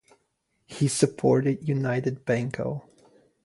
He 0.65 0.87
supported 0.87 1.61
United 1.67 2.25
Bengal. 2.25 2.89